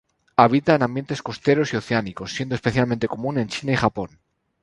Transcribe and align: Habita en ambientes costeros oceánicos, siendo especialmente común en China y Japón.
Habita 0.35 0.73
en 0.73 0.81
ambientes 0.81 1.21
costeros 1.21 1.71
oceánicos, 1.75 2.33
siendo 2.33 2.55
especialmente 2.55 3.07
común 3.07 3.37
en 3.37 3.49
China 3.49 3.73
y 3.73 3.75
Japón. 3.75 4.19